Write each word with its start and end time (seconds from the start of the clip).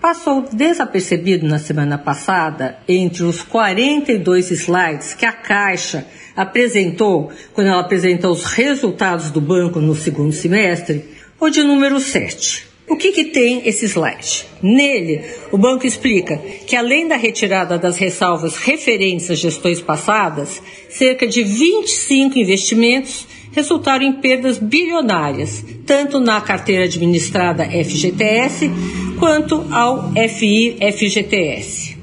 passou 0.00 0.42
desapercebido 0.52 1.46
na 1.46 1.58
semana 1.58 1.98
passada 1.98 2.78
entre 2.88 3.24
os 3.24 3.42
42 3.42 4.50
slides 4.52 5.14
que 5.14 5.26
a 5.26 5.32
Caixa 5.32 6.06
apresentou 6.36 7.32
quando 7.52 7.66
ela 7.66 7.80
apresentou 7.80 8.30
os 8.30 8.44
resultados 8.44 9.30
do 9.30 9.40
banco 9.40 9.80
no 9.80 9.94
segundo 9.94 10.32
semestre, 10.32 11.04
o 11.40 11.50
de 11.50 11.62
número 11.62 11.98
7. 11.98 12.68
O 12.88 12.96
que, 12.96 13.12
que 13.12 13.24
tem 13.24 13.68
esse 13.68 13.86
slide? 13.86 14.46
Nele, 14.62 15.22
o 15.52 15.58
banco 15.58 15.86
explica 15.86 16.38
que, 16.66 16.74
além 16.74 17.06
da 17.06 17.16
retirada 17.16 17.76
das 17.76 17.98
ressalvas 17.98 18.56
referentes 18.56 19.30
às 19.30 19.38
gestões 19.38 19.82
passadas, 19.82 20.62
cerca 20.88 21.26
de 21.26 21.42
25 21.42 22.38
investimentos 22.38 23.26
resultaram 23.58 24.04
em 24.04 24.12
perdas 24.12 24.56
bilionárias, 24.56 25.64
tanto 25.84 26.20
na 26.20 26.40
carteira 26.40 26.84
administrada 26.84 27.64
FGTS 27.64 28.70
quanto 29.18 29.66
ao 29.72 30.12
FI-FGTS. 30.12 31.96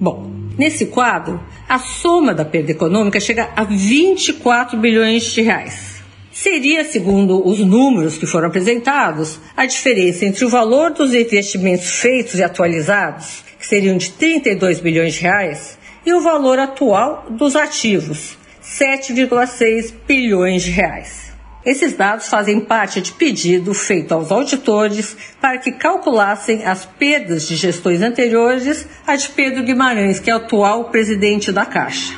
Bom, 0.00 0.30
nesse 0.56 0.86
quadro, 0.86 1.40
a 1.68 1.80
soma 1.80 2.32
da 2.32 2.44
perda 2.44 2.70
econômica 2.70 3.18
chega 3.18 3.50
a 3.56 3.64
24 3.64 4.78
bilhões 4.78 5.24
de 5.32 5.42
reais. 5.42 6.00
Seria, 6.30 6.84
segundo 6.84 7.44
os 7.44 7.58
números 7.58 8.16
que 8.16 8.24
foram 8.24 8.46
apresentados, 8.46 9.40
a 9.56 9.66
diferença 9.66 10.24
entre 10.24 10.44
o 10.44 10.48
valor 10.48 10.92
dos 10.92 11.12
investimentos 11.12 11.90
feitos 11.90 12.36
e 12.36 12.44
atualizados, 12.44 13.42
que 13.58 13.66
seriam 13.66 13.96
de 13.96 14.12
32 14.12 14.78
bilhões 14.78 15.14
de 15.14 15.22
reais, 15.22 15.76
e 16.06 16.14
o 16.14 16.20
valor 16.20 16.58
atual 16.60 17.26
dos 17.30 17.56
ativos, 17.56 18.38
7,6 18.70 19.92
bilhões 20.06 20.62
de 20.62 20.70
reais. 20.70 21.30
Esses 21.64 21.92
dados 21.92 22.28
fazem 22.28 22.60
parte 22.60 23.02
de 23.02 23.12
pedido 23.12 23.74
feito 23.74 24.12
aos 24.12 24.30
auditores 24.32 25.16
para 25.40 25.58
que 25.58 25.72
calculassem 25.72 26.64
as 26.64 26.86
perdas 26.86 27.46
de 27.46 27.56
gestões 27.56 28.00
anteriores 28.00 28.86
a 29.06 29.16
de 29.16 29.28
Pedro 29.28 29.64
Guimarães, 29.64 30.18
que 30.18 30.30
é 30.30 30.34
o 30.34 30.38
atual 30.38 30.84
presidente 30.84 31.52
da 31.52 31.66
Caixa. 31.66 32.14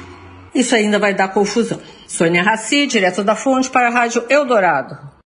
Isso 0.54 0.76
ainda 0.76 0.98
vai 0.98 1.14
dar 1.14 1.28
confusão. 1.28 1.80
Sônia 2.06 2.42
Raci, 2.42 2.86
direto 2.86 3.24
da 3.24 3.34
fonte 3.34 3.70
para 3.70 3.88
a 3.88 3.90
Rádio 3.90 4.24
Eldorado. 4.28 5.11